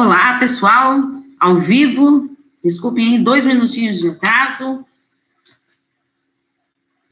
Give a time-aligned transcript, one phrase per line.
[0.00, 0.98] Olá, pessoal,
[1.38, 2.34] ao vivo.
[2.64, 4.82] Desculpem aí, dois minutinhos de atraso.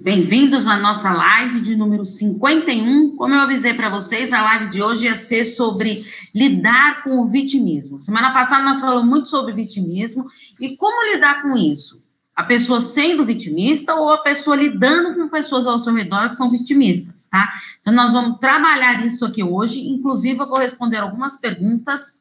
[0.00, 3.14] Bem-vindos à nossa live de número 51.
[3.14, 7.29] Como eu avisei para vocês, a live de hoje ia ser sobre lidar com o
[7.29, 8.00] vitimismo.
[8.00, 10.25] Semana passada nós falamos muito sobre vitimismo
[10.59, 12.02] e como lidar com isso.
[12.34, 16.50] A pessoa sendo vitimista ou a pessoa lidando com pessoas ao seu redor que são
[16.50, 17.52] vitimistas, tá?
[17.82, 19.91] Então nós vamos trabalhar isso aqui hoje.
[19.91, 22.18] Inclusive, eu vou responder algumas perguntas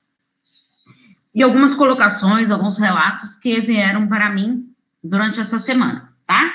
[1.37, 4.73] e algumas colocações, alguns relatos que vieram para mim
[5.03, 6.51] durante essa semana, tá?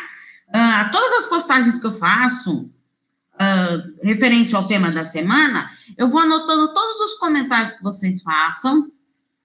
[0.48, 6.20] Uh, todas as postagens que eu faço uh, referente ao tema da semana, eu vou
[6.20, 8.90] anotando todos os comentários que vocês façam,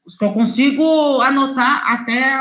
[0.04, 2.36] os que eu consigo anotar até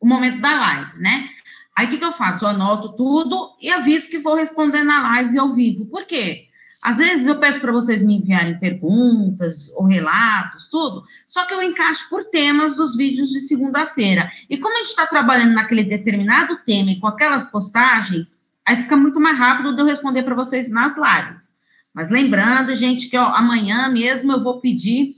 [0.00, 1.28] o momento da live, né?
[1.76, 2.44] Aí o que, que eu faço?
[2.44, 5.86] Eu anoto tudo e aviso que vou responder na live ao vivo.
[5.86, 6.45] Por quê?
[6.86, 11.60] Às vezes eu peço para vocês me enviarem perguntas ou relatos, tudo, só que eu
[11.60, 14.30] encaixo por temas dos vídeos de segunda-feira.
[14.48, 18.96] E como a gente está trabalhando naquele determinado tema e com aquelas postagens, aí fica
[18.96, 21.52] muito mais rápido de eu responder para vocês nas lives.
[21.92, 25.10] Mas lembrando, gente, que ó, amanhã mesmo eu vou pedir,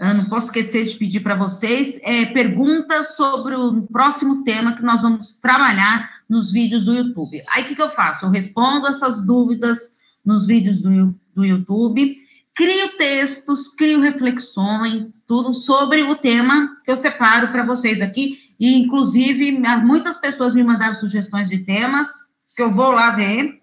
[0.00, 4.82] eu não posso esquecer de pedir para vocês é, perguntas sobre o próximo tema que
[4.82, 7.42] nós vamos trabalhar nos vídeos do YouTube.
[7.50, 8.24] Aí o que, que eu faço?
[8.24, 12.16] Eu respondo essas dúvidas nos vídeos do, do YouTube.
[12.54, 18.38] Crio textos, crio reflexões, tudo sobre o tema que eu separo para vocês aqui.
[18.60, 19.50] E, inclusive,
[19.82, 22.08] muitas pessoas me mandaram sugestões de temas,
[22.54, 23.60] que eu vou lá ver.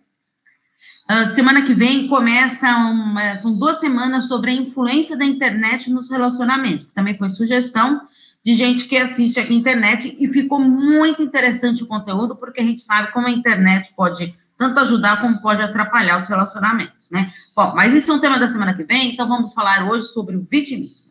[1.09, 6.09] Uh, semana que vem começa uma, são duas semanas sobre a influência da internet nos
[6.09, 8.01] relacionamentos, que também foi sugestão
[8.43, 12.81] de gente que assiste a internet e ficou muito interessante o conteúdo, porque a gente
[12.81, 17.31] sabe como a internet pode tanto ajudar como pode atrapalhar os relacionamentos, né?
[17.55, 20.35] Bom, mas isso é um tema da semana que vem, então vamos falar hoje sobre
[20.35, 21.09] o vitimismo.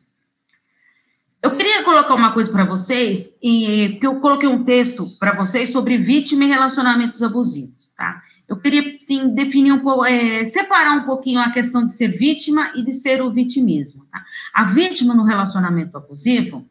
[1.42, 5.72] Eu queria colocar uma coisa para vocês, e que eu coloquei um texto para vocês
[5.72, 8.22] sobre vítima e relacionamentos abusivos, tá?
[8.46, 12.72] Eu queria, sim, definir um pouco, é, separar um pouquinho a questão de ser vítima
[12.74, 14.22] e de ser o vitimismo, tá?
[14.52, 16.68] A vítima no relacionamento abusivo,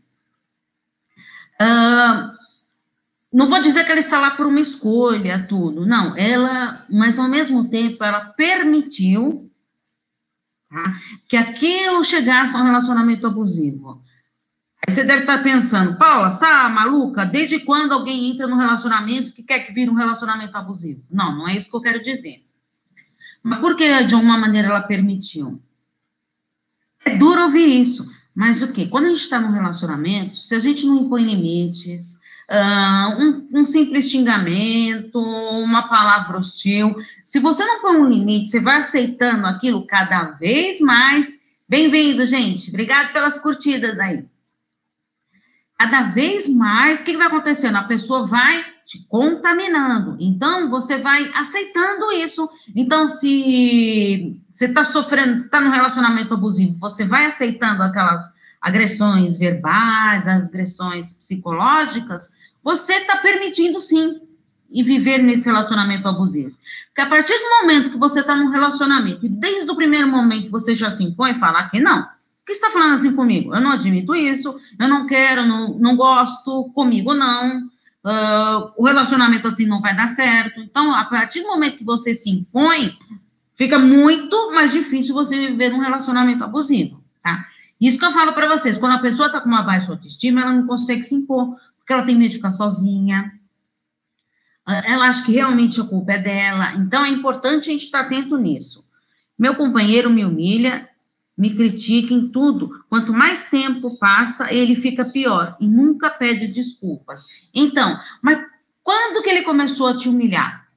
[1.60, 2.37] uh,
[3.32, 7.28] não vou dizer que ela está lá por uma escolha, tudo, não, ela, mas ao
[7.28, 9.52] mesmo tempo ela permitiu
[10.70, 10.96] tá,
[11.28, 14.02] que aquilo chegasse a um relacionamento abusivo.
[14.86, 17.26] Aí você deve estar pensando, Paula, está maluca?
[17.26, 21.04] Desde quando alguém entra num relacionamento que quer que vire um relacionamento abusivo?
[21.10, 22.46] Não, não é isso que eu quero dizer.
[23.44, 25.62] Mas por que de alguma maneira ela permitiu?
[27.04, 28.86] É duro ouvir isso, mas o quê?
[28.88, 33.66] Quando a gente está num relacionamento, se a gente não impõe limites, uh, um, um,
[33.66, 36.96] simples xingamento, uma palavra hostil.
[37.26, 41.40] Se você não põe um limite, você vai aceitando aquilo cada vez mais.
[41.68, 42.70] Bem-vindo, gente.
[42.70, 44.26] Obrigado pelas curtidas aí.
[45.78, 47.76] Cada vez mais, o que vai acontecendo?
[47.76, 50.16] A pessoa vai te contaminando.
[50.20, 52.50] Então, você vai aceitando isso.
[52.76, 60.28] Então, se você está sofrendo, está no relacionamento abusivo, você vai aceitando aquelas agressões verbais,
[60.28, 62.32] as agressões psicológicas,
[62.68, 64.20] você está permitindo sim
[64.70, 66.58] e viver nesse relacionamento abusivo.
[66.88, 70.52] Porque a partir do momento que você está num relacionamento, e desde o primeiro momento
[70.52, 72.06] você já se impõe falar que não,
[72.46, 73.56] que está falando assim comigo?
[73.56, 79.48] Eu não admito isso, eu não quero, não, não gosto, comigo não, uh, o relacionamento
[79.48, 80.60] assim não vai dar certo.
[80.60, 82.98] Então, a partir do momento que você se impõe,
[83.56, 87.46] fica muito mais difícil você viver num relacionamento abusivo, tá?
[87.80, 90.52] Isso que eu falo para vocês, quando a pessoa está com uma baixa autoestima, ela
[90.52, 91.56] não consegue se impor,
[91.88, 93.32] porque ela tem medo de ficar sozinha,
[94.68, 98.38] ela acha que realmente a culpa é dela, então é importante a gente estar atento
[98.38, 98.86] nisso.
[99.40, 100.90] Meu companheiro me humilha,
[101.38, 107.48] me critica em tudo, quanto mais tempo passa, ele fica pior e nunca pede desculpas.
[107.54, 108.46] Então, mas
[108.84, 110.68] quando que ele começou a te humilhar?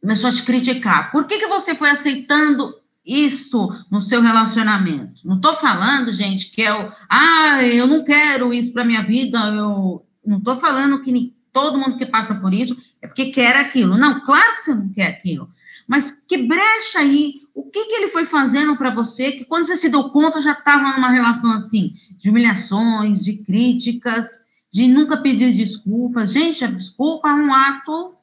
[0.00, 1.12] Começou a te criticar.
[1.12, 2.77] Por que, que você foi aceitando
[3.08, 5.26] isto no seu relacionamento.
[5.26, 9.38] Não estou falando, gente, que é o, ah, eu não quero isso para minha vida,
[9.48, 13.96] eu não estou falando que todo mundo que passa por isso é porque quer aquilo.
[13.96, 15.48] Não, claro que você não quer aquilo.
[15.86, 19.76] Mas que brecha aí, o que, que ele foi fazendo para você que quando você
[19.76, 24.26] se deu conta já estava numa relação assim, de humilhações, de críticas,
[24.70, 26.32] de nunca pedir desculpas.
[26.32, 28.17] Gente, a desculpa é um ato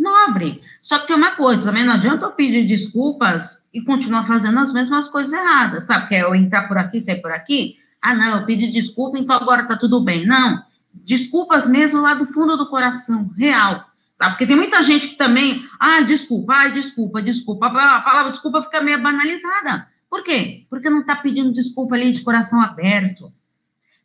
[0.00, 0.60] nobre.
[0.80, 4.72] Só que tem uma coisa, também não adianta eu pedir desculpas e continuar fazendo as
[4.72, 6.08] mesmas coisas erradas, sabe?
[6.08, 7.76] Que é eu entrar por aqui, sair por aqui.
[8.00, 10.26] Ah, não, eu pedi desculpa, então agora tá tudo bem.
[10.26, 10.62] Não,
[10.92, 13.86] desculpas mesmo lá do fundo do coração, real.
[14.18, 14.30] Tá?
[14.30, 17.66] Porque tem muita gente que também, ah, desculpa, ah, desculpa, desculpa.
[17.66, 19.88] A palavra desculpa fica meio banalizada.
[20.10, 20.66] Por quê?
[20.68, 23.32] Porque não está pedindo desculpa ali de coração aberto,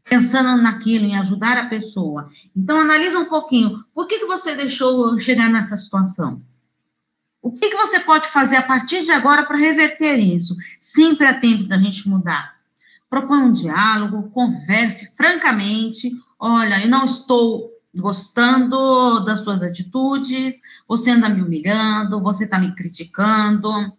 [0.08, 2.30] pensando naquilo, em ajudar a pessoa.
[2.56, 3.84] Então, analisa um pouquinho.
[3.94, 6.42] Por que, que você deixou chegar nessa situação?
[7.42, 10.56] O que, que você pode fazer a partir de agora para reverter isso?
[10.80, 12.56] Sempre há tempo da gente mudar.
[13.10, 16.12] Propõe um diálogo, converse francamente.
[16.40, 22.76] Olha, eu não estou gostando das suas atitudes, você anda me humilhando, você está me
[22.76, 23.94] criticando.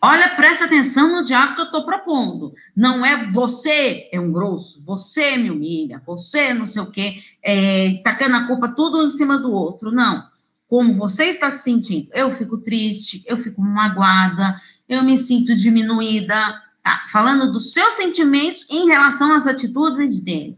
[0.00, 2.54] Olha, presta atenção no diálogo que eu estou propondo.
[2.74, 8.00] Não é você é um grosso, você me humilha, você não sei o quê, é,
[8.04, 9.90] tacando a culpa tudo em cima do outro.
[9.90, 10.24] Não.
[10.68, 12.10] Como você está se sentindo?
[12.12, 16.62] Eu fico triste, eu fico magoada, eu me sinto diminuída.
[16.80, 20.56] Tá, falando dos seus sentimentos em relação às atitudes dele.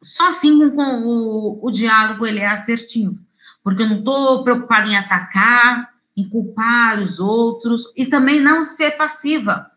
[0.00, 3.22] Só assim com o, o diálogo ele é assertivo.
[3.62, 8.92] Porque eu não estou preocupada em atacar, em culpar os outros e também não ser
[8.92, 9.70] passiva,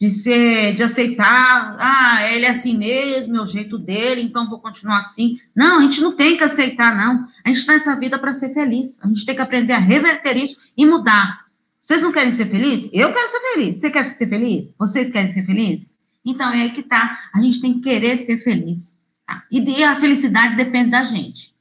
[0.00, 4.60] de ser, de aceitar, ah, ele é assim mesmo, é o jeito dele, então vou
[4.60, 5.38] continuar assim.
[5.54, 7.26] Não, a gente não tem que aceitar, não.
[7.44, 9.02] A gente está nessa vida para ser feliz.
[9.02, 11.46] A gente tem que aprender a reverter isso e mudar.
[11.80, 12.90] Vocês não querem ser felizes?
[12.92, 13.78] Eu quero ser feliz.
[13.78, 14.74] Você quer ser feliz?
[14.78, 15.98] Vocês querem ser felizes?
[16.24, 17.18] Então é aí que tá.
[17.34, 19.00] A gente tem que querer ser feliz.
[19.26, 19.42] Tá?
[19.50, 21.57] E a felicidade depende da gente.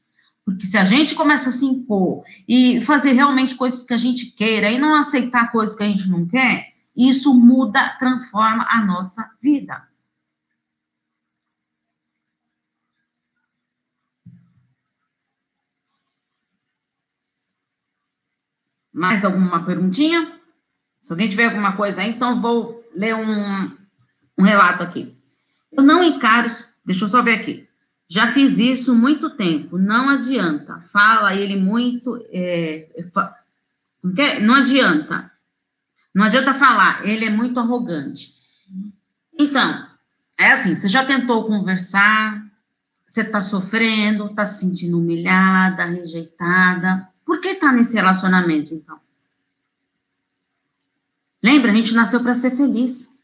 [0.47, 4.27] Porque se a gente começa a se impor e fazer realmente coisas que a gente
[4.27, 9.29] queira e não aceitar coisas que a gente não quer, isso muda, transforma a nossa
[9.41, 9.85] vida.
[18.93, 20.39] Mais alguma perguntinha?
[21.01, 23.77] Se alguém tiver alguma coisa aí, então vou ler um,
[24.37, 25.13] um relato aqui.
[25.73, 26.47] Eu não encaro,
[26.85, 27.66] deixa eu só ver aqui.
[28.09, 30.79] Já fiz isso muito tempo, não adianta.
[30.79, 32.23] Fala ele muito.
[32.29, 32.87] É,
[34.17, 35.31] é, não adianta.
[36.15, 38.33] Não adianta falar, ele é muito arrogante.
[39.37, 39.87] Então,
[40.37, 42.43] é assim: você já tentou conversar,
[43.05, 47.07] você está sofrendo, está se sentindo humilhada, rejeitada.
[47.25, 48.99] Por que está nesse relacionamento, então?
[51.43, 53.16] Lembra, a gente nasceu para ser feliz.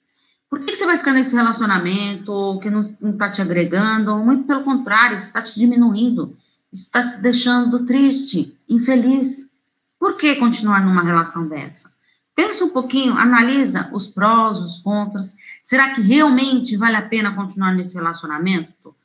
[0.54, 4.16] Por que você vai ficar nesse relacionamento que não está te agregando?
[4.18, 6.38] Muito pelo contrário, está te diminuindo,
[6.72, 9.52] está se deixando triste, infeliz.
[9.98, 11.92] Por que continuar numa relação dessa?
[12.36, 15.36] Pensa um pouquinho, analisa os prós, os contras.
[15.64, 18.96] Será que realmente vale a pena continuar nesse relacionamento?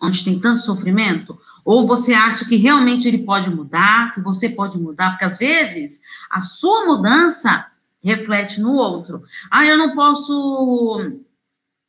[0.00, 1.36] Onde tem tanto sofrimento?
[1.64, 5.10] Ou você acha que realmente ele pode mudar, que você pode mudar?
[5.10, 6.00] Porque às vezes
[6.30, 7.71] a sua mudança
[8.02, 9.22] reflete no outro.
[9.50, 11.20] Ah, eu não posso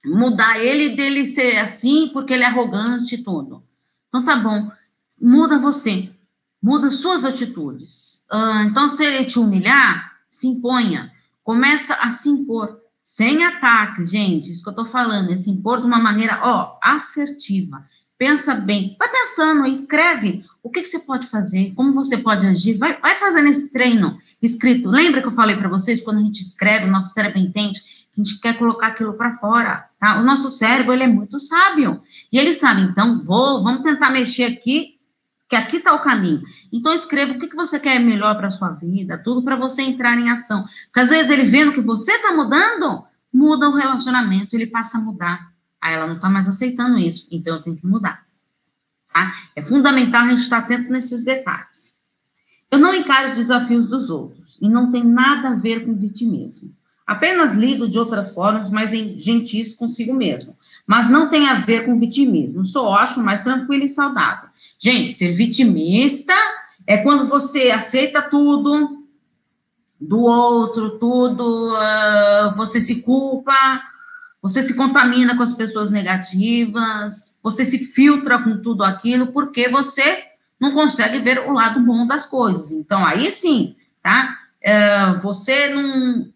[0.05, 3.63] mudar ele dele ser assim porque ele é arrogante e tudo.
[4.07, 4.71] Então tá bom,
[5.19, 6.11] muda você,
[6.61, 8.23] muda suas atitudes.
[8.29, 11.11] Ah, então, se ele te humilhar, se imponha,
[11.43, 15.81] começa a se impor, sem ataques, gente, isso que eu tô falando, é se impor
[15.81, 17.85] de uma maneira, ó, assertiva.
[18.17, 22.77] Pensa bem, vai pensando, escreve o que, que, você pode fazer, como você pode agir,
[22.77, 24.89] vai, vai fazendo esse treino escrito.
[24.89, 27.81] Lembra que eu falei para vocês, quando a gente escreve, o nosso cérebro entende,
[28.17, 30.19] a gente quer colocar aquilo para fora, tá?
[30.19, 32.01] O nosso cérebro, ele é muito sábio,
[32.31, 34.97] e ele sabe, então, vou, vamos tentar mexer aqui,
[35.49, 36.41] que aqui está o caminho.
[36.71, 40.17] Então, escreva o que, que você quer melhor para sua vida, tudo para você entrar
[40.17, 40.65] em ação.
[40.85, 45.01] Porque às vezes ele vendo que você está mudando, muda o relacionamento, ele passa a
[45.01, 45.51] mudar.
[45.81, 48.22] Aí ela não está mais aceitando isso, então eu tenho que mudar.
[49.13, 49.33] Tá?
[49.55, 51.93] É fundamental a gente estar atento nesses detalhes.
[52.71, 56.73] Eu não encaro os desafios dos outros e não tem nada a ver com vitimismo.
[57.05, 60.57] Apenas lido de outras formas, mas gentis consigo mesmo.
[60.87, 62.65] Mas não tem a ver com vitimismo.
[62.65, 64.49] Só acho mais tranquilo e saudável.
[64.79, 66.33] Gente, ser vitimista
[66.87, 69.03] é quando você aceita tudo
[69.99, 73.53] do outro, tudo, uh, você se culpa,
[74.43, 80.21] você se contamina com as pessoas negativas, você se filtra com tudo aquilo, porque você
[80.59, 82.73] não consegue ver o lado bom das coisas.
[82.73, 84.37] Então, aí sim, tá?
[84.59, 86.29] É, você não,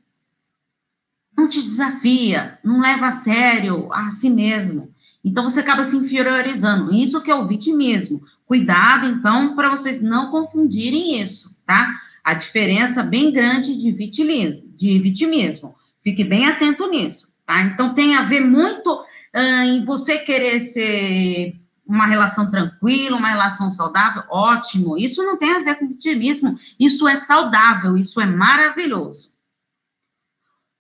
[1.38, 4.90] não te desafia, não leva a sério a si mesmo.
[5.22, 6.94] Então, você acaba se inferiorizando.
[6.94, 8.24] Isso que é o vitimismo.
[8.46, 11.94] Cuidado, então, para vocês não confundirem isso, tá?
[12.24, 14.72] A diferença bem grande de vitimismo.
[14.74, 15.76] De vitimismo.
[16.02, 17.36] Fique bem atento nisso.
[17.48, 17.62] Tá?
[17.62, 21.56] Então, tem a ver muito uh, em você querer ser
[21.88, 24.98] uma relação tranquila, uma relação saudável, ótimo.
[24.98, 29.38] Isso não tem a ver com vitimismo, isso é saudável, isso é maravilhoso.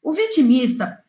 [0.04, 1.02] O vitimista,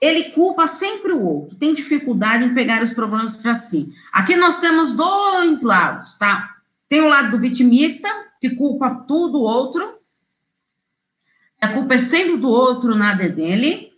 [0.00, 3.94] ele culpa sempre o outro, tem dificuldade em pegar os problemas para si.
[4.12, 6.56] Aqui nós temos dois lados, tá?
[6.88, 8.08] Tem o lado do vitimista,
[8.40, 9.94] que culpa tudo o outro,
[11.58, 13.95] A culpa é sempre do outro, nada é dele.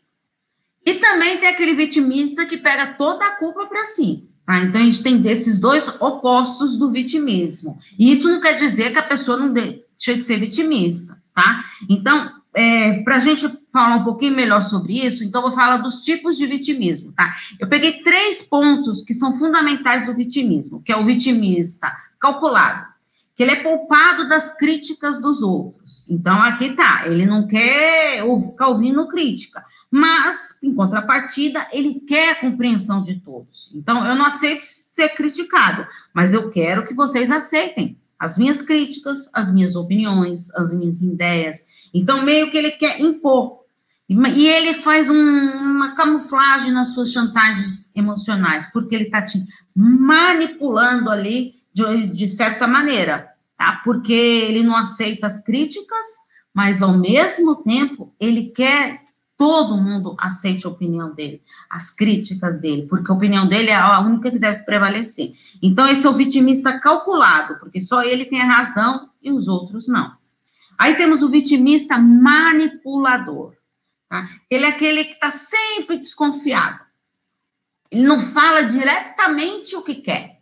[0.89, 4.27] E também tem aquele vitimista que pega toda a culpa para si.
[4.47, 4.59] Tá?
[4.61, 7.79] Então, a gente tem desses dois opostos do vitimismo.
[7.99, 11.63] E isso não quer dizer que a pessoa não deixa de ser vitimista, tá?
[11.91, 16.01] Então, é, para a gente falar um pouquinho melhor sobre isso, então vou falar dos
[16.01, 17.37] tipos de vitimismo, tá?
[17.61, 22.87] Eu peguei três pontos que são fundamentais do vitimismo, que é o vitimista calculado,
[23.37, 26.07] que ele é poupado das críticas dos outros.
[26.09, 33.03] Então, aqui tá, ele não quer ficar ouvindo crítica, mas, contrapartida, ele quer a compreensão
[33.03, 33.73] de todos.
[33.75, 39.29] Então, eu não aceito ser criticado, mas eu quero que vocês aceitem as minhas críticas,
[39.33, 41.65] as minhas opiniões, as minhas ideias.
[41.93, 43.59] Então, meio que ele quer impor.
[44.09, 49.45] E ele faz um, uma camuflagem nas suas chantagens emocionais, porque ele está te
[49.75, 53.81] manipulando ali de, de certa maneira, tá?
[53.83, 56.07] Porque ele não aceita as críticas,
[56.55, 59.08] mas ao mesmo tempo ele quer
[59.39, 61.41] todo mundo aceite a opinião dele,
[61.71, 65.33] as críticas dele, porque a opinião dele é a única que deve prevalecer.
[65.63, 69.87] Então, esse é o vitimista calculado, porque só ele tem a razão e os outros
[69.87, 70.19] não.
[70.77, 73.55] Aí temos o vitimista manipulador.
[74.09, 74.29] Tá?
[74.51, 76.81] Ele é aquele que está sempre desconfiado.
[77.91, 80.38] Ele não fala diretamente o que quer.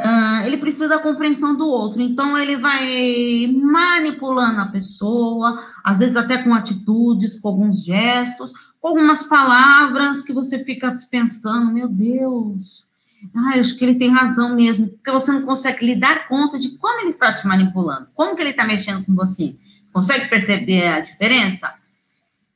[0.00, 6.16] Uh, ele precisa da compreensão do outro, então ele vai manipulando a pessoa, às vezes
[6.16, 12.88] até com atitudes, com alguns gestos, com algumas palavras que você fica pensando, meu Deus,
[13.34, 16.58] ah, eu acho que ele tem razão mesmo, porque você não consegue lhe dar conta
[16.58, 19.54] de como ele está te manipulando, como que ele está mexendo com você.
[19.92, 21.74] Consegue perceber a diferença?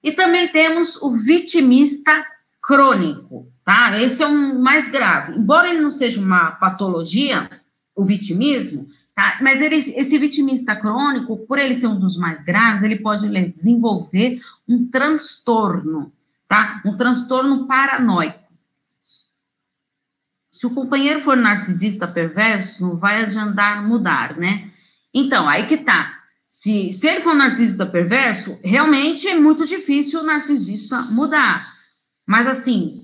[0.03, 2.25] E também temos o vitimista
[2.63, 4.01] crônico tá?
[4.01, 5.37] Esse é um mais grave.
[5.37, 7.51] Embora ele não seja uma patologia,
[7.95, 9.39] o vitimismo, tá?
[9.41, 14.41] Mas ele, esse vitimista crônico, por ele ser um dos mais graves, ele pode desenvolver
[14.69, 16.13] um transtorno,
[16.49, 16.83] tá?
[16.85, 18.45] Um transtorno paranoico.
[20.53, 24.71] Se o companheiro for narcisista perverso, não vai adiantar mudar, né?
[25.13, 26.21] Então, aí que tá.
[26.49, 31.75] Se, se ele for narcisista perverso, realmente é muito difícil o narcisista mudar.
[32.25, 33.04] Mas, assim,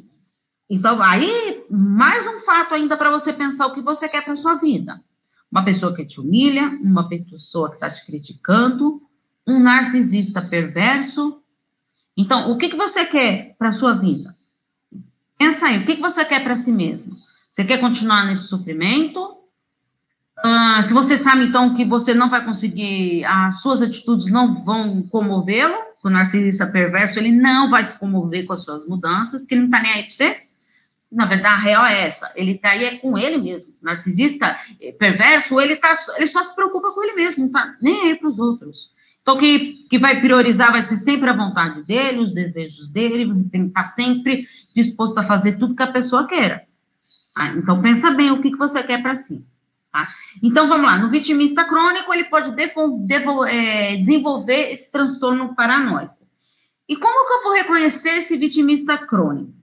[0.71, 4.55] então, aí, mais um fato ainda para você pensar o que você quer para sua
[4.55, 5.03] vida.
[5.51, 9.03] Uma pessoa que te humilha, uma pessoa que está te criticando,
[9.45, 11.43] um narcisista perverso.
[12.17, 14.33] Então, o que, que você quer para sua vida?
[15.37, 17.11] Pensa aí, o que, que você quer para si mesmo?
[17.51, 19.39] Você quer continuar nesse sofrimento?
[20.39, 25.03] Uh, se você sabe, então, que você não vai conseguir, as suas atitudes não vão
[25.03, 25.75] comovê-lo,
[26.05, 29.69] o narcisista perverso, ele não vai se comover com as suas mudanças, porque ele não
[29.69, 30.50] está nem aí para você.
[31.11, 32.31] Na verdade, a real é essa.
[32.37, 33.75] Ele está aí é com ele mesmo.
[33.83, 38.03] Narcisista eh, perverso, ele, tá, ele só se preocupa com ele mesmo, não tá nem
[38.03, 38.95] aí para os outros.
[39.23, 43.49] Então, que, que vai priorizar vai ser sempre a vontade dele, os desejos dele, você
[43.49, 46.65] tem que estar tá sempre disposto a fazer tudo que a pessoa queira.
[47.35, 47.49] Tá?
[47.57, 49.45] Então, pensa bem o que, que você quer para si.
[49.93, 50.09] Tá?
[50.43, 50.97] Então, vamos lá.
[50.97, 52.55] No vitimista crônico, ele pode
[53.49, 56.17] é, desenvolver esse transtorno paranoico.
[56.89, 59.60] E como que eu vou reconhecer esse vitimista crônico?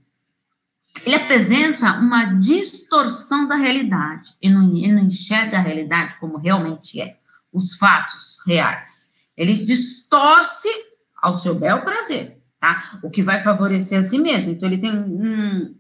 [1.08, 4.36] Ele apresenta uma distorção da realidade.
[4.42, 7.18] Ele não, não enxerga a realidade como realmente é,
[7.50, 9.14] os fatos reais.
[9.38, 10.68] Ele distorce
[11.16, 13.00] ao seu bel prazer, tá?
[13.02, 14.52] O que vai favorecer a si mesmo.
[14.52, 15.80] Então, ele tem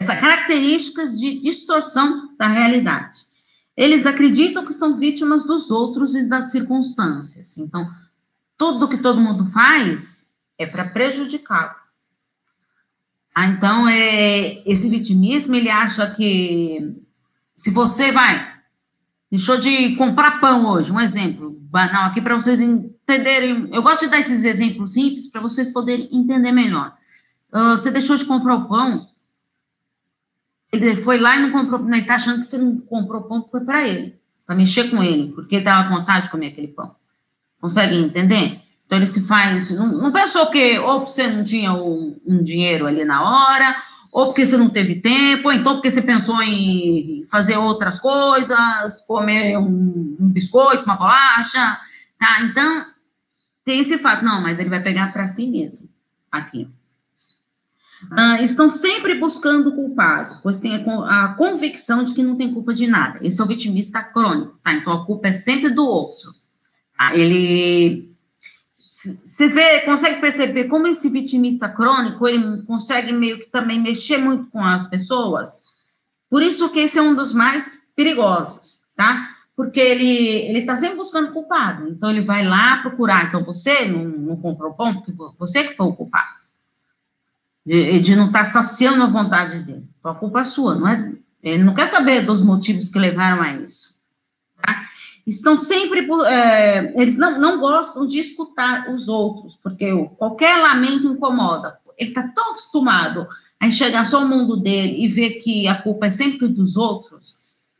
[0.00, 3.20] essa características de distorção da realidade.
[3.76, 7.58] Eles acreditam que são vítimas dos outros e das circunstâncias.
[7.58, 7.86] Então,
[8.56, 11.83] tudo que todo mundo faz é para prejudicá-lo.
[13.34, 16.94] Ah, então, é, esse vitimismo, ele acha que
[17.56, 18.54] se você vai,
[19.30, 23.68] deixou de comprar pão hoje, um exemplo banal aqui para vocês entenderem.
[23.72, 26.96] Eu gosto de dar esses exemplos simples para vocês poderem entender melhor.
[27.52, 29.08] Uh, você deixou de comprar o pão,
[30.72, 33.50] ele foi lá e não comprou, ele está achando que você não comprou pão que
[33.50, 36.68] foi para ele, para mexer com ele, porque ele estava com vontade de comer aquele
[36.68, 36.94] pão.
[37.60, 38.60] Conseguem entender?
[38.94, 39.70] Então ele se faz.
[39.72, 43.76] Não, não pensou que ou você não tinha um, dinheiro ali na hora,
[44.12, 49.00] ou porque você não teve tempo, ou então porque você pensou em fazer outras coisas,
[49.06, 51.80] comer um, um biscoito, uma bolacha,
[52.18, 52.42] tá?
[52.42, 52.86] Então
[53.64, 55.88] tem esse fato, não, mas ele vai pegar para si mesmo
[56.30, 56.68] aqui.
[58.12, 62.52] Ah, estão sempre buscando o culpado, pois tem a, a, convicção de que não tem
[62.52, 63.18] culpa de nada.
[63.26, 64.72] Esse é o vitimista crônico, tá?
[64.74, 66.30] Então a culpa é sempre do outro.
[66.96, 67.16] Tá?
[67.16, 68.13] Ele
[68.94, 74.46] você vê, consegue perceber como esse vitimista crônico, ele consegue meio que também mexer muito
[74.50, 75.62] com as pessoas?
[76.30, 79.34] Por isso que esse é um dos mais perigosos, tá?
[79.56, 81.88] porque ele ele está sempre buscando culpado.
[81.88, 83.26] Então ele vai lá procurar.
[83.26, 86.44] Então você não, não comprou pão porque você que foi o culpado
[87.64, 89.88] de, de não estar tá saciando a vontade dele.
[89.98, 91.12] Então a culpa é sua, não é?
[91.42, 94.00] Ele não quer saber dos motivos que levaram a isso.
[94.60, 94.82] Tá?
[95.26, 101.78] Estão sempre é, eles não, não gostam de escutar os outros, porque qualquer lamento incomoda.
[101.96, 103.26] Ele está tão acostumado
[103.58, 107.38] a enxergar só o mundo dele e ver que a culpa é sempre dos outros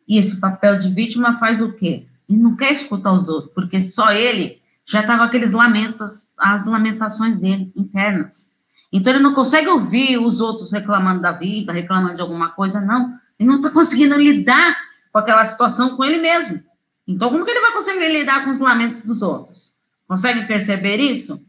[0.09, 2.07] e esse papel de vítima faz o quê?
[2.29, 7.39] Ele não quer escutar os outros, porque só ele já estava aqueles lamentos, as lamentações
[7.39, 8.53] dele internas.
[8.93, 13.19] Então ele não consegue ouvir os outros reclamando da vida, reclamando de alguma coisa, não.
[13.39, 14.77] Ele não está conseguindo lidar
[15.13, 16.63] com aquela situação com ele mesmo.
[17.07, 19.77] Então, como que ele vai conseguir lidar com os lamentos dos outros?
[20.09, 21.41] Consegue perceber isso?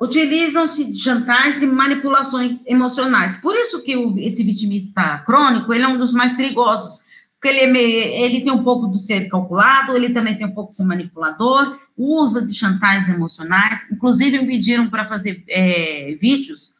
[0.00, 3.34] Utilizam-se jantares e manipulações emocionais.
[3.34, 7.04] Por isso que o, esse vitimista crônico, ele é um dos mais perigosos,
[7.34, 10.70] porque ele, é ele tem um pouco do ser calculado, ele também tem um pouco
[10.70, 16.72] de ser manipulador, usa de chantagens emocionais, inclusive me pediram para fazer é, vídeos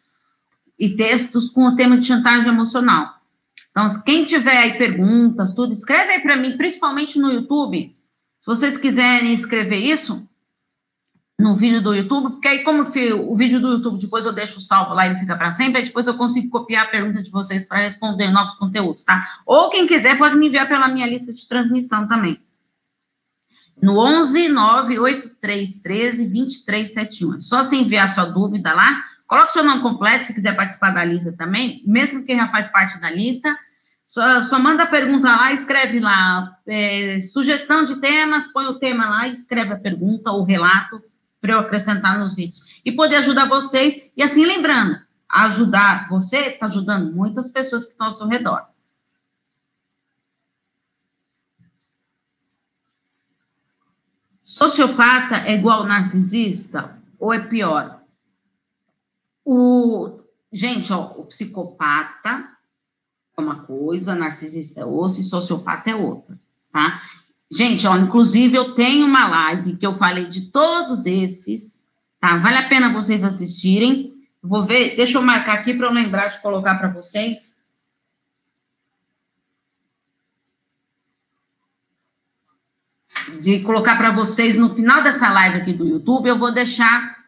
[0.78, 3.19] e textos com o tema de chantagem emocional.
[3.70, 7.96] Então, quem tiver aí perguntas, tudo, escreve aí para mim, principalmente no YouTube.
[8.38, 10.26] Se vocês quiserem escrever isso,
[11.40, 14.92] no vídeo do YouTube, porque aí, como o vídeo do YouTube depois eu deixo salvo
[14.92, 17.78] lá, ele fica para sempre, aí depois eu consigo copiar a pergunta de vocês para
[17.78, 19.40] responder novos conteúdos, tá?
[19.46, 22.38] Ou quem quiser pode me enviar pela minha lista de transmissão também.
[23.80, 27.36] No 11 98313 2371.
[27.36, 31.04] É só você enviar sua dúvida lá, coloque seu nome completo se quiser participar da
[31.04, 33.56] lista também, mesmo que já faz parte da lista.
[34.04, 39.08] Só, só manda a pergunta lá, escreve lá, é, sugestão de temas, põe o tema
[39.08, 41.00] lá, escreve a pergunta ou relato
[41.40, 42.80] para eu acrescentar nos vídeos.
[42.84, 48.08] E poder ajudar vocês, e assim lembrando, ajudar você está ajudando muitas pessoas que estão
[48.08, 48.66] ao seu redor.
[54.42, 57.99] Sociopata é igual narcisista ou é pior?
[59.52, 60.20] O
[60.52, 62.48] gente, ó, o psicopata
[63.36, 66.38] é uma coisa, narcisista é outra e sociopata é outra,
[66.70, 67.02] tá?
[67.50, 71.84] Gente, ó, inclusive eu tenho uma live que eu falei de todos esses,
[72.20, 72.36] tá?
[72.36, 74.24] Vale a pena vocês assistirem.
[74.40, 77.56] Vou ver, deixa eu marcar aqui para eu lembrar de colocar para vocês.
[83.42, 87.19] De colocar para vocês no final dessa live aqui do YouTube, eu vou deixar,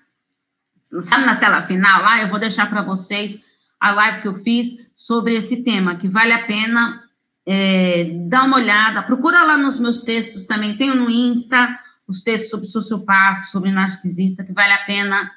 [1.00, 3.40] sabe na tela final lá, eu vou deixar para vocês
[3.80, 7.02] a live que eu fiz sobre esse tema, que vale a pena
[7.46, 12.50] é, dá uma olhada, procura lá nos meus textos também, tenho no Insta os textos
[12.50, 15.30] sobre sociopata, sobre narcisista, que vale a pena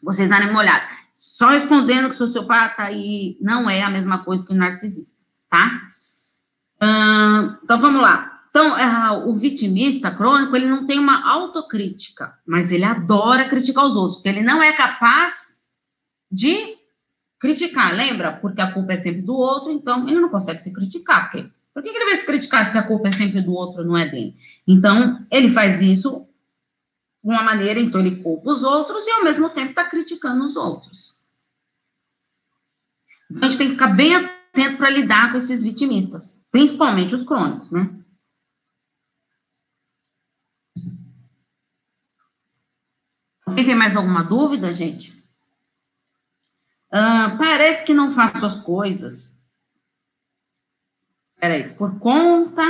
[0.00, 0.86] vocês darem uma olhada.
[1.12, 5.20] Só respondendo que sociopata aí não é a mesma coisa que narcisista,
[5.50, 5.82] tá?
[7.62, 8.37] então, vamos lá.
[8.58, 13.94] Então, é, o vitimista crônico, ele não tem uma autocrítica, mas ele adora criticar os
[13.94, 15.60] outros, porque ele não é capaz
[16.28, 16.76] de
[17.38, 18.32] criticar, lembra?
[18.32, 21.30] Porque a culpa é sempre do outro, então ele não consegue se criticar.
[21.30, 23.96] Porque, por que ele vai se criticar se a culpa é sempre do outro, não
[23.96, 24.34] é dele?
[24.66, 26.26] Então, ele faz isso
[27.22, 30.56] de uma maneira, então ele culpa os outros e ao mesmo tempo está criticando os
[30.56, 31.20] outros.
[33.30, 37.22] Então, a gente tem que ficar bem atento para lidar com esses vitimistas, principalmente os
[37.22, 37.88] crônicos, né?
[43.48, 45.12] Alguém tem mais alguma dúvida, gente?
[46.92, 49.30] Uh, parece que não faço as coisas.
[51.40, 52.62] Peraí, por conta.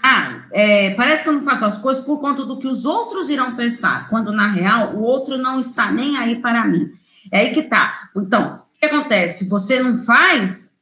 [0.00, 3.28] Ah, é, parece que eu não faço as coisas por conta do que os outros
[3.28, 6.92] irão pensar, quando na real o outro não está nem aí para mim.
[7.32, 8.10] É aí que tá.
[8.16, 9.48] Então, o que acontece?
[9.48, 10.74] Você não faz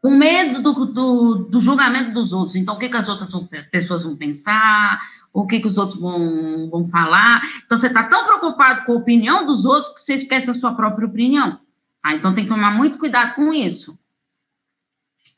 [0.00, 2.54] com medo do, do, do julgamento dos outros.
[2.54, 3.30] Então, o que, que as outras
[3.72, 5.00] pessoas vão pensar?
[5.36, 7.42] O que, que os outros vão, vão falar.
[7.64, 10.74] Então, você está tão preocupado com a opinião dos outros que você esquece a sua
[10.74, 11.60] própria opinião.
[12.02, 12.14] Tá?
[12.14, 13.98] Então, tem que tomar muito cuidado com isso.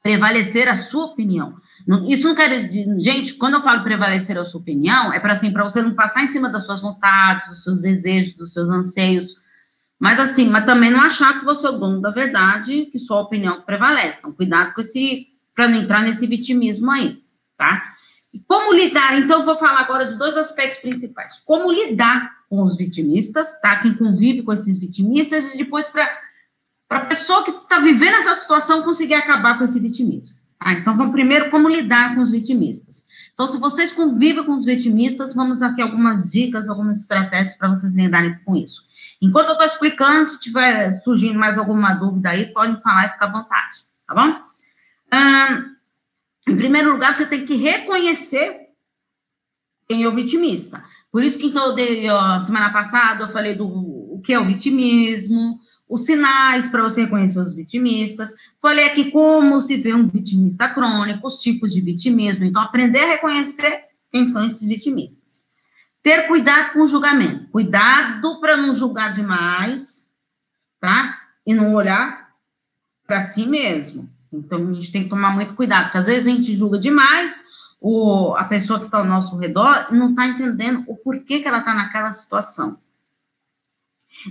[0.00, 1.56] Prevalecer a sua opinião.
[2.06, 5.52] Isso não quer dizer, gente, quando eu falo prevalecer a sua opinião, é para assim,
[5.52, 9.42] para você não passar em cima das suas vontades, dos seus desejos, dos seus anseios,
[9.98, 13.20] mas assim, mas também não achar que você é o dono da verdade, que sua
[13.20, 14.18] opinião prevalece.
[14.20, 17.20] Então, cuidado com esse, para não entrar nesse vitimismo aí,
[17.56, 17.97] tá?
[18.46, 19.18] Como lidar?
[19.18, 21.38] Então, vou falar agora de dois aspectos principais.
[21.44, 23.77] Como lidar com os vitimistas, tá?
[23.77, 26.09] Quem convive com esses vitimistas, e depois para
[26.90, 30.37] a pessoa que está vivendo essa situação conseguir acabar com esse vitimismo.
[30.59, 30.72] Tá?
[30.72, 33.07] Então, vamos primeiro, como lidar com os vitimistas.
[33.33, 37.92] Então, se vocês convivem com os vitimistas, vamos aqui algumas dicas, algumas estratégias para vocês
[37.92, 38.83] lidarem com isso.
[39.22, 43.27] Enquanto eu estou explicando, se tiver surgindo mais alguma dúvida aí, podem falar e ficar
[43.27, 44.48] à vontade, tá bom?
[45.14, 45.77] Hum,
[46.48, 48.68] Em primeiro lugar, você tem que reconhecer
[49.88, 50.82] quem é o vitimista.
[51.11, 54.38] Por isso que então eu dei, ó, semana passada eu falei do o que é
[54.38, 58.34] o vitimismo, os sinais para você reconhecer os vitimistas.
[58.61, 62.44] Falei aqui como se vê um vitimista crônico, os tipos de vitimismo.
[62.44, 65.46] Então, aprender a reconhecer quem são esses vitimistas.
[66.02, 67.48] Ter cuidado com o julgamento.
[67.50, 70.12] Cuidado para não julgar demais,
[70.80, 71.18] tá?
[71.46, 72.28] E não olhar
[73.06, 74.11] para si mesmo.
[74.32, 77.44] Então, a gente tem que tomar muito cuidado, porque às vezes a gente julga demais
[77.80, 81.48] o, a pessoa que está ao nosso redor e não está entendendo o porquê que
[81.48, 82.78] ela está naquela situação.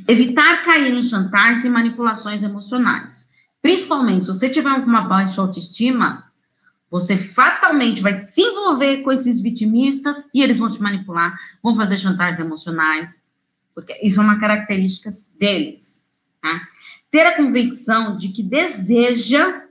[0.07, 3.29] Evitar cair em chantagens e manipulações emocionais.
[3.61, 6.31] Principalmente, se você tiver uma baixa autoestima,
[6.89, 11.97] você fatalmente vai se envolver com esses vitimistas e eles vão te manipular, vão fazer
[11.97, 13.23] chantagens emocionais,
[13.73, 16.07] porque isso é uma característica deles.
[16.41, 16.67] Tá?
[17.11, 19.63] Ter a convicção de que deseja,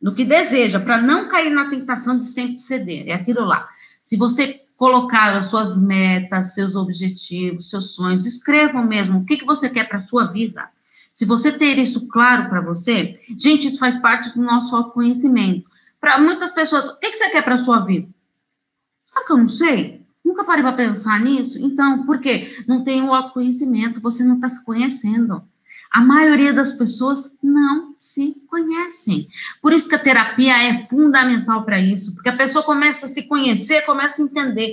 [0.00, 3.08] do que deseja, para não cair na tentação de sempre ceder.
[3.08, 3.68] É aquilo lá.
[4.02, 9.44] Se você colocar as suas metas, seus objetivos, seus sonhos, escrevam mesmo o que, que
[9.44, 10.70] você quer para a sua vida.
[11.12, 15.68] Se você ter isso claro para você, gente, isso faz parte do nosso autoconhecimento.
[16.00, 18.08] Para muitas pessoas, o que, que você quer para a sua vida?
[19.12, 20.00] Sabe que eu não sei?
[20.24, 21.58] Nunca parei para pensar nisso.
[21.60, 22.50] Então, por quê?
[22.66, 25.42] Não tem o autoconhecimento, você não está se conhecendo.
[25.90, 29.28] A maioria das pessoas não se conhecem.
[29.60, 33.24] Por isso que a terapia é fundamental para isso, porque a pessoa começa a se
[33.24, 34.72] conhecer, começa a entender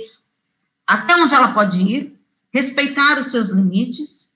[0.86, 2.18] até onde ela pode ir,
[2.52, 4.32] respeitar os seus limites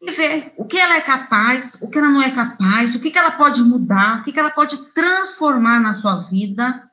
[0.00, 3.10] e ver o que ela é capaz, o que ela não é capaz, o que,
[3.10, 6.88] que ela pode mudar, o que, que ela pode transformar na sua vida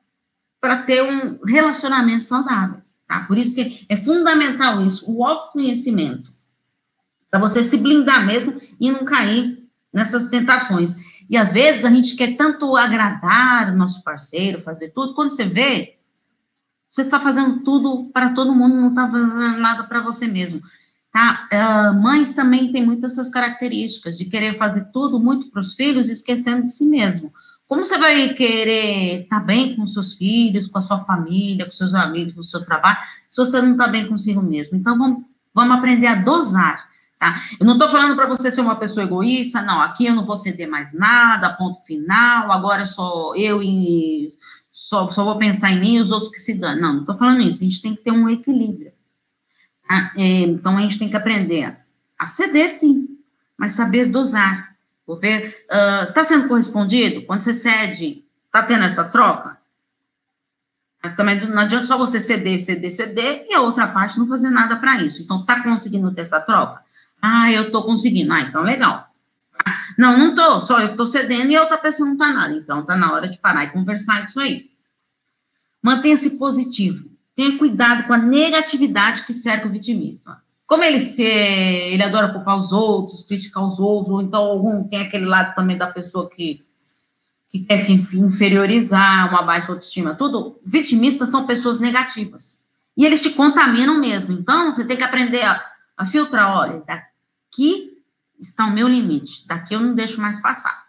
[0.59, 2.81] para ter um relacionamento saudável.
[3.07, 3.21] Tá?
[3.21, 6.35] Por isso que é fundamental isso, o autoconhecimento
[7.29, 10.95] para você se blindar mesmo e não cair nessas tentações.
[11.29, 15.43] E às vezes a gente quer tanto agradar o nosso parceiro, fazer tudo, quando você
[15.43, 15.97] vê,
[16.89, 20.61] você está fazendo tudo para todo mundo, não está fazendo nada para você mesmo.
[21.11, 21.47] Tá?
[21.51, 26.09] Uh, mães também têm muitas essas características de querer fazer tudo muito para os filhos,
[26.09, 27.33] esquecendo de si mesmo.
[27.67, 31.71] Como você vai querer estar tá bem com seus filhos, com a sua família, com
[31.71, 32.97] seus amigos, com o seu trabalho,
[33.29, 34.77] se você não está bem consigo mesmo?
[34.77, 36.87] Então, vamos, vamos aprender a dosar
[37.19, 37.41] Tá?
[37.59, 40.37] Eu não estou falando para você ser uma pessoa egoísta, não, aqui eu não vou
[40.37, 44.35] ceder mais nada, ponto final, agora só eu e
[44.71, 46.75] só, só vou pensar em mim e os outros que se dão.
[46.75, 48.91] Não, não estou falando isso, a gente tem que ter um equilíbrio.
[49.87, 50.13] Tá?
[50.15, 51.75] É, então a gente tem que aprender
[52.19, 53.07] a ceder, sim,
[53.57, 54.75] mas saber dosar.
[55.05, 55.65] Vou ver,
[56.07, 57.25] está uh, sendo correspondido?
[57.25, 59.57] Quando você cede, está tendo essa troca?
[61.15, 64.75] Também não adianta só você ceder, ceder, ceder e a outra parte não fazer nada
[64.75, 65.21] para isso.
[65.21, 66.85] Então, está conseguindo ter essa troca?
[67.21, 68.31] Ah, eu estou conseguindo.
[68.31, 69.07] Ah, então legal.
[69.97, 72.53] Não, não estou, só eu estou cedendo e a outra pessoa não está nada.
[72.53, 74.69] Então, está na hora de parar e conversar isso aí.
[75.81, 77.09] Mantenha-se positivo.
[77.35, 80.37] Tenha cuidado com a negatividade que cerca o vitimista.
[80.65, 84.99] Como ele se, ele adora culpar os outros, criticar os outros, ou então algum, tem
[84.99, 86.61] aquele lado também da pessoa que,
[87.49, 90.59] que quer se inferiorizar, uma baixa autoestima, tudo.
[90.63, 92.61] Vitimistas são pessoas negativas.
[92.97, 94.33] E eles te contaminam mesmo.
[94.33, 95.63] Então, você tem que aprender a
[95.97, 98.03] a filtrar, olha, daqui
[98.39, 100.87] está o meu limite, daqui eu não deixo mais passar,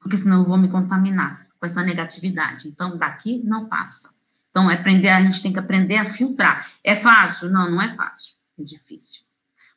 [0.00, 2.68] porque senão eu vou me contaminar com essa negatividade.
[2.68, 4.16] Então, daqui não passa.
[4.50, 6.68] Então, é aprender, a gente tem que aprender a filtrar.
[6.82, 7.50] É fácil?
[7.50, 8.34] Não, não é fácil.
[8.58, 9.22] É difícil.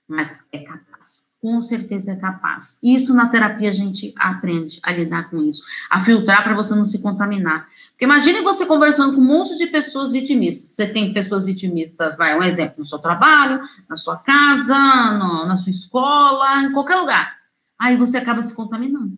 [0.07, 2.77] Mas é capaz com certeza é capaz.
[2.83, 6.85] Isso na terapia a gente aprende a lidar com isso, a filtrar para você não
[6.85, 7.67] se contaminar.
[8.01, 10.71] Imagine você conversando com um monte de pessoas vitimistas.
[10.71, 14.75] Você tem pessoas vitimistas, vai, um exemplo, no seu trabalho, na sua casa,
[15.19, 17.37] no, na sua escola, em qualquer lugar.
[17.77, 19.15] Aí você acaba se contaminando.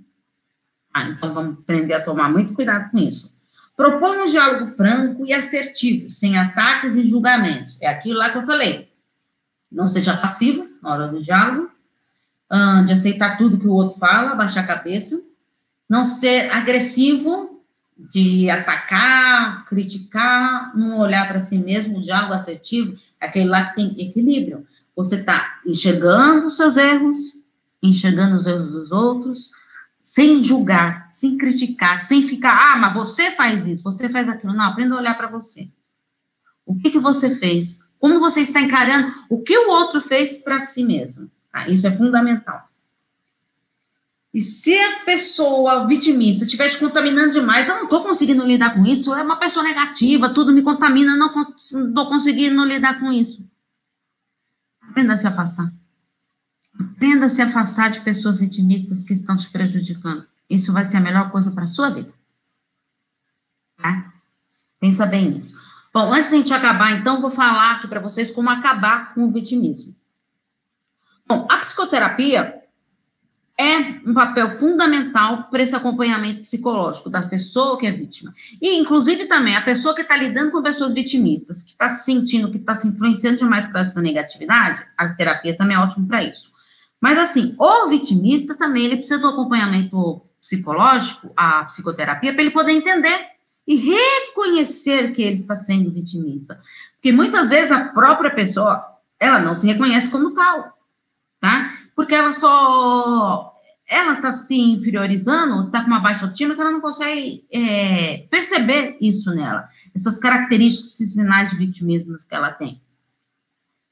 [0.94, 3.34] Ah, então vamos aprender a tomar muito cuidado com isso.
[3.76, 7.82] Propõe um diálogo franco e assertivo, sem ataques e julgamentos.
[7.82, 8.92] É aquilo lá que eu falei.
[9.72, 11.72] Não seja passivo na hora do diálogo
[12.86, 15.20] de aceitar tudo que o outro fala, baixar a cabeça,
[15.90, 17.53] não ser agressivo,
[17.98, 23.76] de atacar, criticar, não olhar para si mesmo, o diálogo assertivo, é aquele lá que
[23.76, 24.66] tem equilíbrio.
[24.96, 27.18] Você está enxergando os seus erros,
[27.82, 29.52] enxergando os erros dos outros,
[30.04, 34.54] sem julgar, sem criticar, sem ficar, ah, mas você faz isso, você faz aquilo.
[34.54, 35.70] Não, aprenda a olhar para você.
[36.66, 37.80] O que, que você fez?
[38.00, 41.32] Como você está encarando o que o outro fez para si mesmo?
[41.52, 41.70] Tá?
[41.70, 42.68] Isso é fundamental.
[44.34, 48.84] E se a pessoa vitimista estiver te contaminando demais, eu não estou conseguindo lidar com
[48.84, 53.48] isso, é uma pessoa negativa, tudo me contamina, não estou conseguindo lidar com isso.
[54.82, 55.72] Aprenda a se afastar.
[56.80, 60.26] Aprenda a se afastar de pessoas vitimistas que estão te prejudicando.
[60.50, 62.12] Isso vai ser a melhor coisa para a sua vida.
[63.78, 64.14] Tá?
[64.80, 65.62] Pensa bem nisso.
[65.94, 69.26] Bom, antes de a gente acabar, então, vou falar aqui para vocês como acabar com
[69.26, 69.96] o vitimismo.
[71.28, 72.64] Bom, a psicoterapia
[73.58, 78.34] é um papel fundamental para esse acompanhamento psicológico da pessoa que é vítima.
[78.62, 82.52] E, inclusive, também a pessoa que está lidando com pessoas vitimistas, que está se sentindo,
[82.52, 86.52] que está se influenciando demais para essa negatividade, a terapia também é ótima para isso.
[87.00, 92.74] Mas, assim, o vitimista também, ele precisa do acompanhamento psicológico, a psicoterapia, para ele poder
[92.74, 93.34] entender
[93.66, 96.60] e reconhecer que ele está sendo vitimista.
[96.96, 98.86] Porque muitas vezes a própria pessoa,
[99.20, 100.78] ela não se reconhece como tal,
[101.40, 101.72] tá?
[101.96, 103.53] Porque ela só,
[103.88, 108.98] ela está se inferiorizando, está com uma baixa autoestima, que ela não consegue é, perceber
[109.02, 112.82] isso nela, essas características e sinais de vitimismo que ela tem.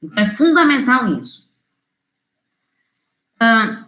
[0.02, 1.50] Então, é fundamental isso.
[3.38, 3.86] Ah,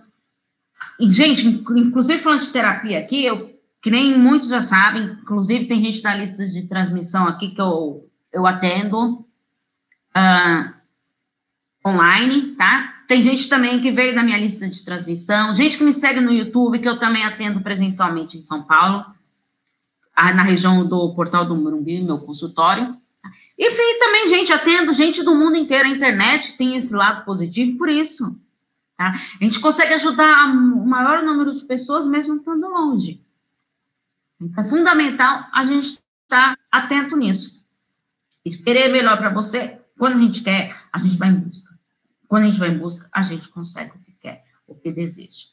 [1.00, 5.84] e, gente, inclusive falando de terapia aqui, eu que nem muitos já sabem, inclusive tem
[5.84, 9.26] gente da lista de transmissão aqui que eu, eu atendo
[10.16, 10.74] uh,
[11.86, 12.93] online, tá?
[13.14, 16.32] Tem gente também que veio da minha lista de transmissão, gente que me segue no
[16.32, 19.06] YouTube, que eu também atendo presencialmente em São Paulo,
[20.16, 23.00] na região do Portal do Morumbi, meu consultório.
[23.56, 27.88] E também, gente, atendo gente do mundo inteiro, a internet tem esse lado positivo por
[27.88, 28.36] isso.
[28.96, 29.14] Tá?
[29.40, 33.24] A gente consegue ajudar o maior número de pessoas, mesmo estando longe.
[34.40, 37.64] Então, é fundamental a gente estar atento nisso.
[38.64, 41.63] Querer melhor para você, quando a gente quer, a gente vai em busca.
[42.34, 45.46] Quando a gente vai em busca, a gente consegue o que quer, o que deseja.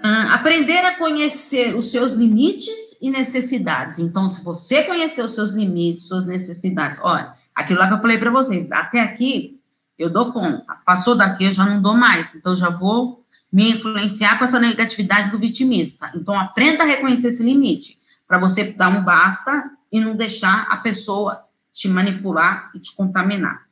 [0.00, 4.00] Uh, aprender a conhecer os seus limites e necessidades.
[4.00, 8.18] Então, se você conhecer os seus limites, suas necessidades, olha, aquilo lá que eu falei
[8.18, 9.60] para vocês, até aqui
[9.96, 14.40] eu dou conta, passou daqui eu já não dou mais, então já vou me influenciar
[14.40, 16.10] com essa negatividade do vitimista.
[16.16, 20.78] Então, aprenda a reconhecer esse limite, para você dar um basta e não deixar a
[20.78, 23.69] pessoa te manipular e te contaminar.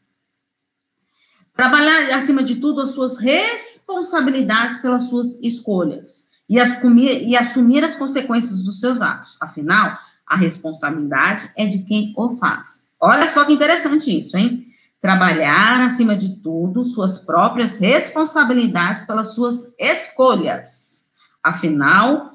[1.58, 7.96] Trabalhar, acima de tudo, as suas responsabilidades pelas suas escolhas e assumir, e assumir as
[7.96, 9.36] consequências dos seus atos.
[9.40, 12.88] Afinal, a responsabilidade é de quem o faz.
[13.00, 14.68] Olha só que interessante isso, hein?
[15.00, 21.08] trabalhar, acima de tudo, suas próprias responsabilidades pelas suas escolhas.
[21.42, 22.34] Afinal,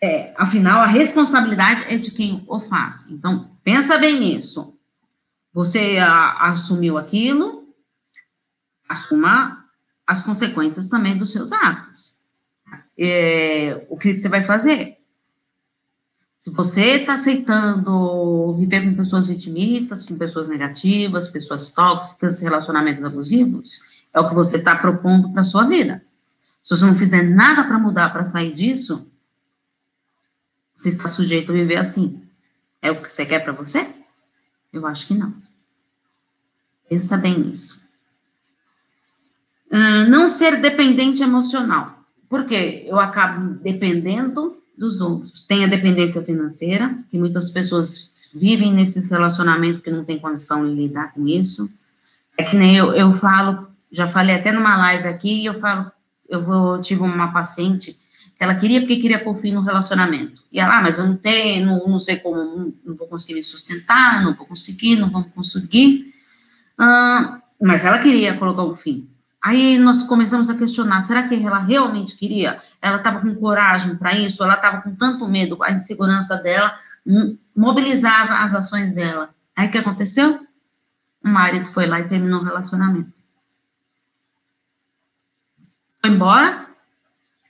[0.00, 3.06] é, afinal, a responsabilidade é de quem o faz.
[3.10, 4.73] Então, pensa bem nisso.
[5.54, 7.72] Você a, assumiu aquilo,
[8.88, 9.64] assuma
[10.04, 12.18] as consequências também dos seus atos.
[12.98, 14.98] É, o que você vai fazer?
[16.36, 23.80] Se você está aceitando viver com pessoas vitimistas, com pessoas negativas, pessoas tóxicas, relacionamentos abusivos,
[24.12, 26.04] é o que você está propondo para a sua vida.
[26.62, 29.10] Se você não fizer nada para mudar, para sair disso,
[30.76, 32.22] você está sujeito a viver assim.
[32.82, 33.88] É o que você quer para você?
[34.72, 35.43] Eu acho que não.
[36.88, 37.84] Pensa bem nisso.
[39.70, 41.98] Uh, não ser dependente emocional.
[42.28, 42.84] Por quê?
[42.86, 45.46] Eu acabo dependendo dos outros.
[45.46, 50.74] Tem a dependência financeira, que muitas pessoas vivem nesses relacionamentos porque não tem condição de
[50.74, 51.70] lidar com isso.
[52.36, 55.90] É que nem eu, eu falo, já falei até numa live aqui, eu falo,
[56.28, 57.92] eu vou, tive uma paciente
[58.36, 60.42] que ela queria porque queria pôr fim no relacionamento.
[60.50, 63.34] E ela, ah, mas eu não tenho, não, não sei como, não, não, vou conseguir
[63.34, 66.12] me sustentar, não vou conseguir, não vou conseguir.
[66.78, 69.08] Ah, mas ela queria colocar um fim.
[69.42, 72.62] Aí nós começamos a questionar: será que ela realmente queria?
[72.80, 74.42] Ela estava com coragem para isso?
[74.42, 76.78] Ela estava com tanto medo, a insegurança dela
[77.54, 79.34] mobilizava as ações dela.
[79.54, 80.46] Aí o que aconteceu?
[81.22, 83.12] O marido foi lá e terminou o relacionamento.
[86.00, 86.66] Foi embora,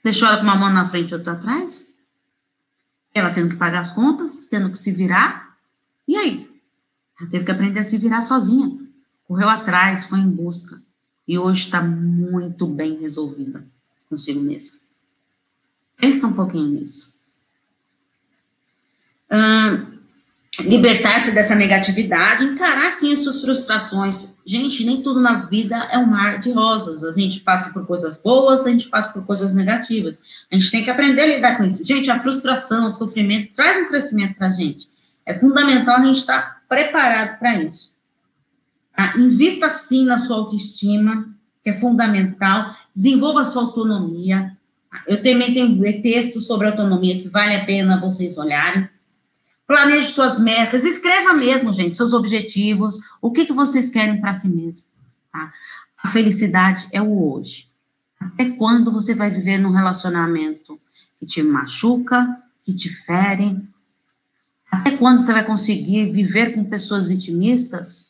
[0.03, 1.87] deixou ela com uma mão na frente e outra atrás.
[3.13, 5.55] Ela tendo que pagar as contas, tendo que se virar.
[6.05, 6.61] E aí?
[7.19, 8.84] Ela teve que aprender a se virar sozinha.
[9.27, 10.81] Correu atrás, foi em busca
[11.27, 13.65] e hoje está muito bem resolvida
[14.09, 14.79] consigo mesma.
[15.97, 17.15] Pensa um pouquinho nisso.
[19.31, 19.95] Hum,
[20.59, 24.35] Libertar-se dessa negatividade, encarar sim as suas frustrações.
[24.45, 27.03] Gente, nem tudo na vida é um mar de rosas.
[27.03, 30.23] A gente passa por coisas boas, a gente passa por coisas negativas.
[30.49, 31.85] A gente tem que aprender a lidar com isso.
[31.85, 34.87] Gente, a frustração, o sofrimento traz um crescimento para a gente.
[35.25, 37.94] É fundamental a gente estar tá preparado para isso.
[38.95, 39.17] Tá?
[39.17, 42.75] Invista sim na sua autoestima, que é fundamental.
[42.95, 44.55] Desenvolva a sua autonomia.
[45.07, 48.87] Eu também tenho textos sobre autonomia que vale a pena vocês olharem.
[49.67, 54.47] Planeje suas metas, escreva mesmo, gente, seus objetivos, o que, que vocês querem para si
[54.47, 54.85] mesmo.
[55.31, 55.51] Tá?
[56.01, 57.67] A felicidade é o hoje.
[58.19, 60.79] Até quando você vai viver num relacionamento
[61.19, 63.67] que te machuca, que te ferem?
[64.71, 68.04] Até quando você vai conseguir viver com pessoas vitimistas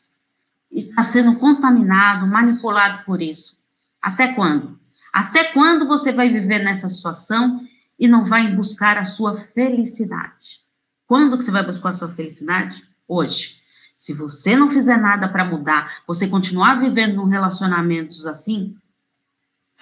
[0.72, 3.60] e está sendo contaminado, manipulado por isso?
[4.02, 4.78] Até quando?
[5.12, 7.62] Até quando você vai viver nessa situação
[7.98, 10.60] e não vai buscar a sua felicidade?
[11.08, 12.84] Quando que você vai buscar a sua felicidade?
[13.08, 13.64] Hoje.
[13.98, 18.76] Se você não fizer nada para mudar, você continuar vivendo em relacionamentos assim,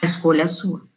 [0.02, 0.88] a escolha é sua.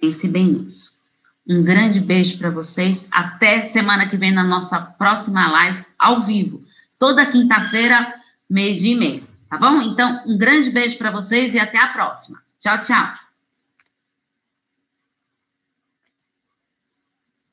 [0.00, 0.98] Pense bem nisso.
[1.46, 3.06] Um grande beijo para vocês.
[3.10, 6.64] Até semana que vem na nossa próxima live ao vivo.
[6.98, 8.14] Toda quinta-feira,
[8.50, 9.24] meio-dia e meio.
[9.48, 9.80] Tá bom?
[9.80, 12.42] Então, um grande beijo para vocês e até a próxima.
[12.58, 13.29] Tchau, tchau.